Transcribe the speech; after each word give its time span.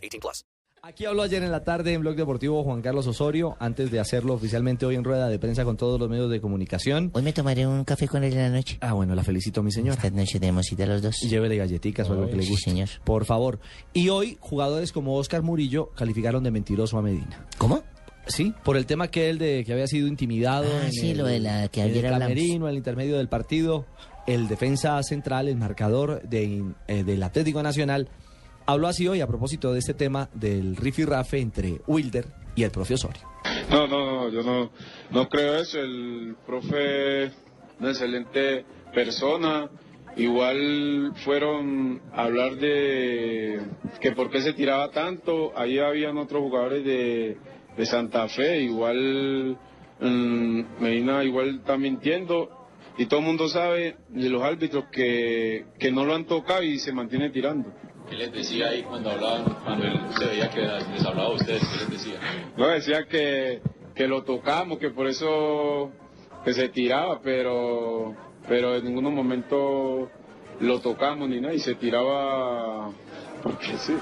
18 0.00 0.20
plus. 0.20 0.44
Aquí 0.82 1.04
habló 1.04 1.20
ayer 1.22 1.42
en 1.42 1.50
la 1.50 1.62
tarde 1.62 1.92
en 1.92 2.00
Blog 2.00 2.16
Deportivo 2.16 2.64
Juan 2.64 2.80
Carlos 2.80 3.06
Osorio, 3.06 3.54
antes 3.60 3.90
de 3.90 4.00
hacerlo 4.00 4.32
oficialmente 4.32 4.86
hoy 4.86 4.94
en 4.94 5.04
rueda 5.04 5.28
de 5.28 5.38
prensa 5.38 5.62
con 5.62 5.76
todos 5.76 6.00
los 6.00 6.08
medios 6.08 6.30
de 6.30 6.40
comunicación. 6.40 7.10
Hoy 7.12 7.22
me 7.22 7.34
tomaré 7.34 7.66
un 7.66 7.84
café 7.84 8.08
con 8.08 8.24
él 8.24 8.32
en 8.32 8.38
la 8.38 8.48
noche. 8.48 8.78
Ah, 8.80 8.94
bueno, 8.94 9.14
la 9.14 9.22
felicito, 9.22 9.62
mi 9.62 9.72
señor. 9.72 9.96
Esta 9.96 10.08
noche 10.08 10.40
tenemos 10.40 10.64
cita 10.64 10.86
los 10.86 11.02
dos. 11.02 11.16
Llévele 11.20 11.58
galletitas 11.58 12.08
o 12.08 12.14
algo 12.14 12.30
que 12.30 12.36
le 12.36 12.44
Sí, 12.44 12.48
guste. 12.52 12.70
señor. 12.70 12.88
Por 13.04 13.26
favor. 13.26 13.60
Y 13.92 14.08
hoy, 14.08 14.38
jugadores 14.40 14.90
como 14.92 15.16
Oscar 15.16 15.42
Murillo 15.42 15.90
calificaron 15.94 16.42
de 16.44 16.50
mentiroso 16.50 16.96
a 16.96 17.02
Medina. 17.02 17.46
¿Cómo? 17.58 17.82
Sí, 18.26 18.54
por 18.64 18.78
el 18.78 18.86
tema 18.86 19.08
que 19.08 19.28
él 19.28 19.36
de 19.38 19.64
que 19.66 19.74
había 19.74 19.86
sido 19.86 20.06
intimidado. 20.08 20.66
Ah, 20.80 20.86
en 20.86 20.92
sí, 20.92 21.10
el- 21.10 21.18
lo 21.18 21.26
de 21.26 21.40
la 21.40 21.68
que 21.68 21.82
ayer 21.82 22.06
el 22.06 22.10
camerino, 22.12 22.66
al 22.66 22.76
intermedio 22.76 23.18
del 23.18 23.28
partido. 23.28 23.84
El 24.26 24.48
defensa 24.48 25.02
central, 25.02 25.46
el 25.48 25.56
marcador 25.56 26.22
de, 26.22 26.64
eh, 26.88 27.04
del 27.04 27.22
Atlético 27.22 27.62
Nacional, 27.62 28.08
habló 28.70 28.88
así 28.88 29.06
hoy 29.08 29.20
a 29.20 29.26
propósito 29.26 29.72
de 29.72 29.78
este 29.78 29.94
tema 29.94 30.28
del 30.34 30.76
rifirrafe 30.76 31.40
entre 31.40 31.80
Wilder 31.86 32.26
y 32.54 32.62
el 32.62 32.70
profe 32.70 32.94
Osorio. 32.94 33.22
No, 33.70 33.86
no, 33.86 34.04
no, 34.04 34.28
yo 34.30 34.42
no, 34.42 34.70
no 35.10 35.28
creo 35.28 35.56
eso. 35.56 35.80
El 35.80 36.36
profe 36.46 37.30
una 37.80 37.90
excelente 37.90 38.64
persona. 38.94 39.68
Igual 40.16 41.12
fueron 41.24 42.02
a 42.12 42.24
hablar 42.24 42.56
de 42.56 43.60
que 44.00 44.12
por 44.12 44.30
qué 44.30 44.42
se 44.42 44.52
tiraba 44.52 44.90
tanto. 44.90 45.52
Ahí 45.56 45.78
habían 45.78 46.18
otros 46.18 46.42
jugadores 46.42 46.84
de, 46.84 47.36
de 47.76 47.86
Santa 47.86 48.28
Fe. 48.28 48.62
Igual 48.62 49.56
mm, 50.00 50.62
Medina 50.80 51.24
igual 51.24 51.60
está 51.60 51.76
mintiendo. 51.76 52.59
Y 52.98 53.06
todo 53.06 53.20
el 53.20 53.26
mundo 53.26 53.48
sabe 53.48 53.96
de 54.08 54.28
los 54.28 54.42
árbitros 54.42 54.84
que, 54.92 55.66
que 55.78 55.90
no 55.90 56.04
lo 56.04 56.14
han 56.14 56.26
tocado 56.26 56.62
y 56.62 56.78
se 56.78 56.92
mantiene 56.92 57.30
tirando. 57.30 57.72
¿Qué 58.08 58.16
les 58.16 58.32
decía 58.32 58.68
ahí 58.68 58.82
cuando 58.82 59.10
hablaban, 59.10 59.44
cuando 59.64 59.86
él 59.86 60.00
se 60.18 60.26
veía 60.26 60.50
que 60.50 60.60
les 60.60 61.04
hablaba 61.04 61.28
a 61.28 61.32
ustedes? 61.32 61.62
¿Qué 61.62 61.78
les 61.78 61.90
decía? 61.90 62.20
No, 62.56 62.66
decía 62.66 63.06
que, 63.06 63.62
que 63.94 64.08
lo 64.08 64.24
tocamos, 64.24 64.78
que 64.78 64.90
por 64.90 65.06
eso 65.06 65.92
que 66.44 66.52
se 66.52 66.68
tiraba, 66.68 67.20
pero, 67.22 68.14
pero 68.48 68.76
en 68.76 68.84
ningún 68.84 69.14
momento 69.14 70.10
lo 70.60 70.80
tocamos 70.80 71.28
ni 71.28 71.40
nada 71.40 71.54
y 71.54 71.60
se 71.60 71.74
tiraba 71.74 72.90
porque 73.42 73.76
sí. 73.78 73.96